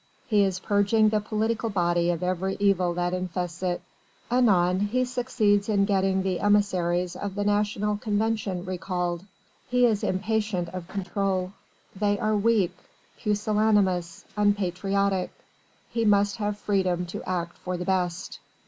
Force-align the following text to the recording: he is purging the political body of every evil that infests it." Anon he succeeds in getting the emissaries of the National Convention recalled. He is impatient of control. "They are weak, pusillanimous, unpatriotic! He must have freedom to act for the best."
he 0.27 0.43
is 0.43 0.57
purging 0.57 1.09
the 1.09 1.19
political 1.21 1.69
body 1.69 2.09
of 2.09 2.23
every 2.23 2.57
evil 2.59 2.91
that 2.95 3.13
infests 3.13 3.61
it." 3.61 3.83
Anon 4.31 4.79
he 4.79 5.05
succeeds 5.05 5.69
in 5.69 5.85
getting 5.85 6.23
the 6.23 6.39
emissaries 6.39 7.15
of 7.15 7.35
the 7.35 7.43
National 7.43 7.97
Convention 7.97 8.65
recalled. 8.65 9.23
He 9.69 9.85
is 9.85 10.03
impatient 10.03 10.69
of 10.69 10.87
control. 10.87 11.53
"They 11.95 12.17
are 12.17 12.35
weak, 12.35 12.75
pusillanimous, 13.19 14.25
unpatriotic! 14.35 15.29
He 15.91 16.03
must 16.03 16.37
have 16.37 16.57
freedom 16.57 17.05
to 17.05 17.21
act 17.29 17.55
for 17.59 17.77
the 17.77 17.85
best." 17.85 18.39